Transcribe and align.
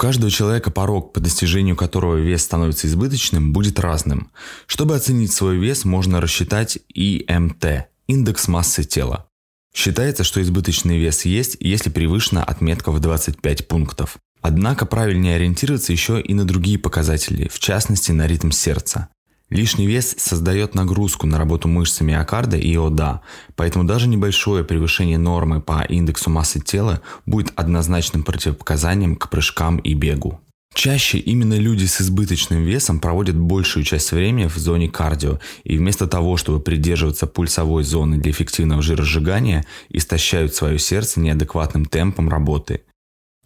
каждого 0.00 0.30
человека 0.30 0.70
порог, 0.70 1.12
по 1.12 1.20
достижению 1.20 1.76
которого 1.76 2.16
вес 2.16 2.42
становится 2.42 2.86
избыточным, 2.86 3.52
будет 3.52 3.78
разным. 3.78 4.30
Чтобы 4.66 4.96
оценить 4.96 5.30
свой 5.30 5.58
вес, 5.58 5.84
можно 5.84 6.22
рассчитать 6.22 6.78
ИМТ– 6.94 7.86
индекс 8.06 8.48
массы 8.48 8.82
тела. 8.82 9.28
Считается, 9.74 10.24
что 10.24 10.40
избыточный 10.40 10.98
вес 10.98 11.26
есть, 11.26 11.58
если 11.60 11.90
превышена 11.90 12.42
отметка 12.42 12.92
в 12.92 12.98
25 12.98 13.68
пунктов. 13.68 14.16
Однако 14.40 14.86
правильнее 14.86 15.36
ориентироваться 15.36 15.92
еще 15.92 16.18
и 16.18 16.32
на 16.32 16.46
другие 16.46 16.78
показатели, 16.78 17.48
в 17.52 17.58
частности 17.58 18.10
на 18.10 18.26
ритм 18.26 18.52
сердца. 18.52 19.10
Лишний 19.50 19.88
вес 19.88 20.14
создает 20.16 20.76
нагрузку 20.76 21.26
на 21.26 21.36
работу 21.36 21.66
мышц 21.66 22.00
миокарда 22.00 22.56
и 22.56 22.76
ОДА, 22.76 23.20
поэтому 23.56 23.84
даже 23.84 24.06
небольшое 24.06 24.62
превышение 24.62 25.18
нормы 25.18 25.60
по 25.60 25.82
индексу 25.82 26.30
массы 26.30 26.60
тела 26.60 27.02
будет 27.26 27.52
однозначным 27.56 28.22
противопоказанием 28.22 29.16
к 29.16 29.28
прыжкам 29.28 29.78
и 29.78 29.94
бегу. 29.94 30.40
Чаще 30.72 31.18
именно 31.18 31.54
люди 31.58 31.84
с 31.84 32.00
избыточным 32.00 32.62
весом 32.62 33.00
проводят 33.00 33.36
большую 33.36 33.82
часть 33.82 34.12
времени 34.12 34.46
в 34.46 34.56
зоне 34.56 34.88
кардио 34.88 35.40
и 35.64 35.76
вместо 35.76 36.06
того, 36.06 36.36
чтобы 36.36 36.60
придерживаться 36.60 37.26
пульсовой 37.26 37.82
зоны 37.82 38.18
для 38.18 38.30
эффективного 38.30 38.80
жиросжигания, 38.80 39.66
истощают 39.88 40.54
свое 40.54 40.78
сердце 40.78 41.18
неадекватным 41.18 41.86
темпом 41.86 42.28
работы. 42.28 42.82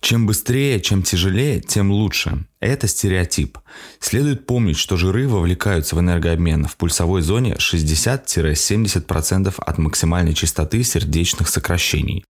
Чем 0.01 0.27
быстрее, 0.27 0.81
чем 0.81 1.03
тяжелее, 1.03 1.61
тем 1.61 1.91
лучше. 1.91 2.47
Это 2.61 2.87
стереотип. 2.87 3.59
Следует 4.01 4.47
помнить, 4.47 4.77
что 4.77 4.97
жиры 4.99 5.27
вовлекаются 5.27 5.97
в 5.97 6.01
энергообмен 6.01 6.67
в 6.67 6.77
пульсовой 6.77 7.23
зоне 7.23 7.57
60-70% 7.59 9.55
от 9.57 9.79
максимальной 9.79 10.35
частоты 10.35 10.85
сердечных 10.85 11.49
сокращений. 11.49 12.25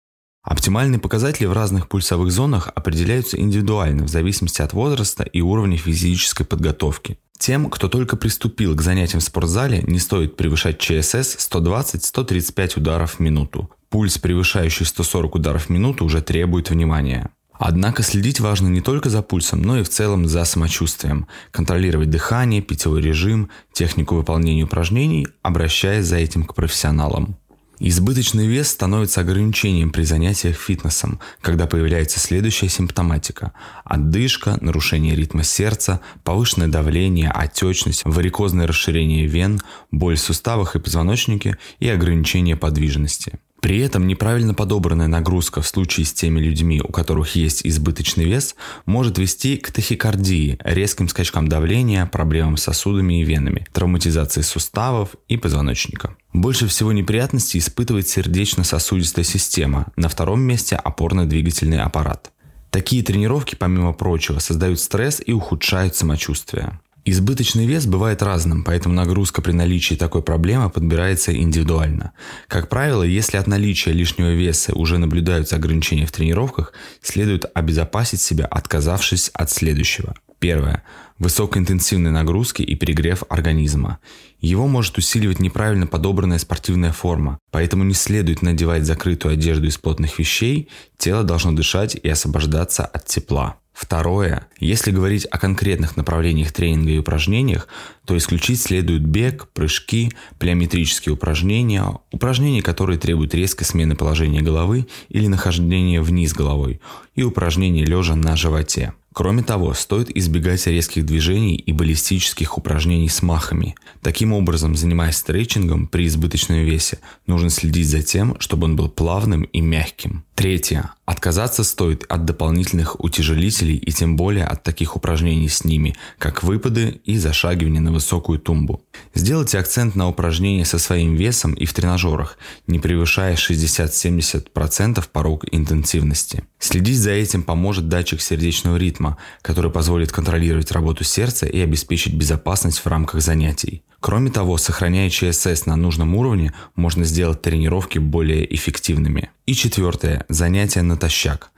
Оптимальные 0.44 1.00
показатели 1.00 1.46
в 1.46 1.52
разных 1.54 1.88
пульсовых 1.88 2.30
зонах 2.30 2.68
определяются 2.74 3.40
индивидуально 3.40 4.04
в 4.04 4.08
зависимости 4.08 4.60
от 4.60 4.74
возраста 4.74 5.24
и 5.24 5.40
уровня 5.40 5.78
физической 5.78 6.44
подготовки. 6.44 7.18
Тем, 7.38 7.70
кто 7.70 7.88
только 7.88 8.16
приступил 8.16 8.76
к 8.76 8.82
занятиям 8.82 9.20
в 9.20 9.24
спортзале, 9.24 9.82
не 9.86 9.98
стоит 9.98 10.36
превышать 10.36 10.78
ЧСС 10.78 11.36
120-135 11.50 12.78
ударов 12.78 13.14
в 13.14 13.20
минуту. 13.20 13.70
Пульс, 13.88 14.18
превышающий 14.18 14.84
140 14.84 15.34
ударов 15.36 15.66
в 15.66 15.68
минуту, 15.70 16.04
уже 16.04 16.20
требует 16.20 16.68
внимания. 16.68 17.30
Однако 17.58 18.02
следить 18.02 18.40
важно 18.40 18.68
не 18.68 18.80
только 18.80 19.10
за 19.10 19.22
пульсом, 19.22 19.62
но 19.62 19.78
и 19.78 19.82
в 19.82 19.88
целом 19.88 20.26
за 20.26 20.44
самочувствием. 20.44 21.26
Контролировать 21.50 22.10
дыхание, 22.10 22.60
питьевой 22.60 23.00
режим, 23.00 23.48
технику 23.72 24.16
выполнения 24.16 24.64
упражнений, 24.64 25.28
обращаясь 25.42 26.06
за 26.06 26.16
этим 26.16 26.44
к 26.44 26.54
профессионалам. 26.54 27.36
Избыточный 27.80 28.46
вес 28.46 28.68
становится 28.68 29.20
ограничением 29.20 29.90
при 29.90 30.04
занятиях 30.04 30.56
фитнесом, 30.56 31.18
когда 31.40 31.66
появляется 31.66 32.20
следующая 32.20 32.68
симптоматика– 32.68 33.52
отдышка, 33.84 34.56
нарушение 34.60 35.16
ритма 35.16 35.42
сердца, 35.42 36.00
повышенное 36.22 36.68
давление, 36.68 37.30
отечность, 37.30 38.02
варикозное 38.04 38.68
расширение 38.68 39.26
вен, 39.26 39.60
боль 39.90 40.16
в 40.16 40.20
суставах 40.20 40.76
и 40.76 40.80
позвоночнике 40.80 41.58
и 41.80 41.88
ограничение 41.88 42.56
подвижности. 42.56 43.40
При 43.64 43.78
этом 43.78 44.06
неправильно 44.06 44.52
подобранная 44.52 45.06
нагрузка 45.06 45.62
в 45.62 45.66
случае 45.66 46.04
с 46.04 46.12
теми 46.12 46.38
людьми, 46.38 46.82
у 46.86 46.92
которых 46.92 47.34
есть 47.34 47.62
избыточный 47.64 48.26
вес, 48.26 48.56
может 48.84 49.16
вести 49.16 49.56
к 49.56 49.70
тахикардии, 49.70 50.58
резким 50.62 51.08
скачкам 51.08 51.48
давления, 51.48 52.04
проблемам 52.04 52.58
с 52.58 52.64
сосудами 52.64 53.22
и 53.22 53.24
венами, 53.24 53.66
травматизации 53.72 54.42
суставов 54.42 55.16
и 55.28 55.38
позвоночника. 55.38 56.14
Больше 56.34 56.66
всего 56.66 56.92
неприятностей 56.92 57.56
испытывает 57.56 58.06
сердечно-сосудистая 58.06 59.24
система, 59.24 59.86
на 59.96 60.10
втором 60.10 60.42
месте 60.42 60.76
опорно-двигательный 60.76 61.80
аппарат. 61.80 62.32
Такие 62.68 63.02
тренировки, 63.02 63.54
помимо 63.54 63.94
прочего, 63.94 64.40
создают 64.40 64.78
стресс 64.78 65.22
и 65.24 65.32
ухудшают 65.32 65.96
самочувствие. 65.96 66.80
Избыточный 67.06 67.66
вес 67.66 67.84
бывает 67.84 68.22
разным, 68.22 68.64
поэтому 68.64 68.94
нагрузка 68.94 69.42
при 69.42 69.52
наличии 69.52 69.94
такой 69.94 70.22
проблемы 70.22 70.70
подбирается 70.70 71.36
индивидуально. 71.36 72.12
Как 72.48 72.70
правило, 72.70 73.02
если 73.02 73.36
от 73.36 73.46
наличия 73.46 73.92
лишнего 73.92 74.32
веса 74.32 74.72
уже 74.74 74.96
наблюдаются 74.96 75.56
ограничения 75.56 76.06
в 76.06 76.12
тренировках, 76.12 76.72
следует 77.02 77.44
обезопасить 77.54 78.22
себя, 78.22 78.46
отказавшись 78.46 79.28
от 79.34 79.50
следующего. 79.50 80.14
Первое. 80.38 80.82
Высокоинтенсивные 81.18 82.10
нагрузки 82.10 82.62
и 82.62 82.74
перегрев 82.74 83.22
организма. 83.28 83.98
Его 84.40 84.66
может 84.66 84.96
усиливать 84.96 85.40
неправильно 85.40 85.86
подобранная 85.86 86.38
спортивная 86.38 86.92
форма, 86.92 87.38
поэтому 87.50 87.84
не 87.84 87.94
следует 87.94 88.40
надевать 88.40 88.84
закрытую 88.84 89.34
одежду 89.34 89.66
из 89.66 89.76
плотных 89.76 90.18
вещей, 90.18 90.70
тело 90.96 91.22
должно 91.22 91.52
дышать 91.52 91.94
и 91.94 92.08
освобождаться 92.08 92.84
от 92.84 93.04
тепла. 93.06 93.58
Второе. 93.74 94.46
Если 94.60 94.92
говорить 94.92 95.26
о 95.28 95.36
конкретных 95.36 95.96
направлениях 95.96 96.52
тренинга 96.52 96.92
и 96.92 96.98
упражнениях, 96.98 97.66
то 98.06 98.16
исключить 98.16 98.62
следует 98.62 99.04
бег, 99.04 99.48
прыжки, 99.52 100.12
плеометрические 100.38 101.14
упражнения, 101.14 101.84
упражнения, 102.12 102.62
которые 102.62 102.98
требуют 102.98 103.34
резкой 103.34 103.66
смены 103.66 103.96
положения 103.96 104.42
головы 104.42 104.86
или 105.08 105.26
нахождения 105.26 106.00
вниз 106.00 106.32
головой, 106.32 106.80
и 107.16 107.24
упражнения 107.24 107.84
лежа 107.84 108.14
на 108.14 108.36
животе. 108.36 108.92
Кроме 109.12 109.44
того, 109.44 109.74
стоит 109.74 110.14
избегать 110.16 110.66
резких 110.66 111.06
движений 111.06 111.54
и 111.54 111.72
баллистических 111.72 112.58
упражнений 112.58 113.08
с 113.08 113.22
махами. 113.22 113.76
Таким 114.02 114.32
образом, 114.32 114.74
занимаясь 114.74 115.16
стретчингом 115.16 115.86
при 115.86 116.08
избыточном 116.08 116.58
весе, 116.58 116.98
нужно 117.28 117.48
следить 117.48 117.88
за 117.88 118.02
тем, 118.02 118.36
чтобы 118.40 118.64
он 118.64 118.74
был 118.74 118.88
плавным 118.88 119.44
и 119.44 119.60
мягким. 119.60 120.24
Третье. 120.34 120.90
Отказаться 121.06 121.64
стоит 121.64 122.04
от 122.08 122.24
дополнительных 122.24 122.98
утяжелителей 122.98 123.76
и 123.76 123.92
тем 123.92 124.16
более 124.16 124.46
от 124.46 124.62
таких 124.62 124.96
упражнений 124.96 125.48
с 125.48 125.62
ними, 125.62 125.96
как 126.18 126.42
выпады 126.42 127.00
и 127.04 127.18
зашагивание 127.18 127.82
на 127.82 127.92
высокую 127.92 128.38
тумбу. 128.38 128.82
Сделайте 129.12 129.58
акцент 129.58 129.96
на 129.96 130.08
упражнения 130.08 130.64
со 130.64 130.78
своим 130.78 131.14
весом 131.14 131.52
и 131.52 131.66
в 131.66 131.74
тренажерах, 131.74 132.38
не 132.66 132.78
превышая 132.78 133.36
60-70% 133.36 135.04
порог 135.12 135.44
интенсивности. 135.52 136.44
Следить 136.58 136.98
за 136.98 137.10
этим 137.10 137.42
поможет 137.42 137.88
датчик 137.88 138.22
сердечного 138.22 138.76
ритма, 138.76 139.18
который 139.42 139.70
позволит 139.70 140.10
контролировать 140.10 140.72
работу 140.72 141.04
сердца 141.04 141.44
и 141.44 141.60
обеспечить 141.60 142.14
безопасность 142.14 142.78
в 142.78 142.86
рамках 142.86 143.20
занятий. 143.20 143.82
Кроме 144.00 144.30
того, 144.30 144.58
сохраняя 144.58 145.08
ЧСС 145.08 145.64
на 145.64 145.76
нужном 145.76 146.14
уровне, 146.14 146.52
можно 146.76 147.04
сделать 147.04 147.40
тренировки 147.40 147.98
более 147.98 148.54
эффективными. 148.54 149.30
И 149.46 149.54
четвертое. 149.54 150.26
Занятие 150.28 150.82
натощак. 150.94 151.50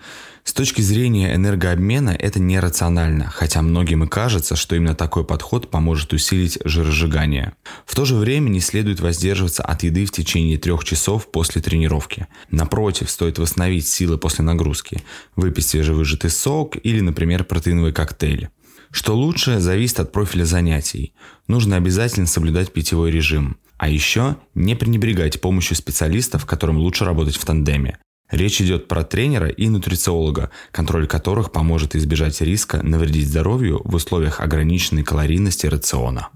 С 0.47 0.53
точки 0.53 0.81
зрения 0.81 1.35
энергообмена 1.35 2.11
это 2.11 2.41
нерационально, 2.41 3.29
хотя 3.29 3.63
многим 3.63 4.05
и 4.05 4.09
кажется, 4.09 4.55
что 4.55 4.77
именно 4.77 4.95
такой 4.95 5.25
подход 5.25 5.71
поможет 5.71 6.13
усилить 6.13 6.59
жиросжигание. 6.65 7.55
В 7.85 7.97
то 7.97 8.05
же 8.05 8.15
время 8.15 8.49
не 8.49 8.61
следует 8.61 9.01
воздерживаться 9.01 9.65
от 9.65 9.83
еды 9.83 10.07
в 10.07 10.13
течение 10.13 10.57
трех 10.57 10.85
часов 10.85 11.31
после 11.33 11.61
тренировки. 11.61 12.29
Напротив, 12.51 13.11
стоит 13.11 13.39
восстановить 13.39 13.89
силы 13.89 14.19
после 14.19 14.45
нагрузки, 14.45 15.03
выпить 15.35 15.67
свежевыжатый 15.67 16.31
сок 16.31 16.77
или, 16.81 17.01
например, 17.01 17.43
протеиновый 17.43 17.93
коктейль. 17.93 18.49
Что 18.93 19.17
лучше, 19.17 19.59
зависит 19.59 19.99
от 19.99 20.13
профиля 20.13 20.45
занятий. 20.45 21.13
Нужно 21.49 21.75
обязательно 21.75 22.29
соблюдать 22.29 22.73
питьевой 22.73 23.11
режим. 23.11 23.57
А 23.79 23.89
еще 23.89 24.37
не 24.55 24.75
пренебрегать 24.75 25.41
помощью 25.41 25.77
специалистов, 25.77 26.47
которым 26.47 26.79
лучше 26.79 27.05
работать 27.05 27.37
в 27.37 27.45
тандеме. 27.45 27.99
Речь 28.31 28.61
идет 28.61 28.89
про 28.89 29.05
тренера 29.05 29.49
и 29.49 29.69
нутрициолога, 29.69 30.51
контроль 30.73 31.07
которых 31.07 31.53
поможет 31.53 31.95
избежать 31.95 32.41
риска 32.41 32.83
навредить 32.83 33.29
здоровью 33.29 33.81
в 33.85 33.95
условиях 33.95 34.41
ограниченной 34.41 35.05
калорийности 35.05 35.67
рациона. 35.67 36.31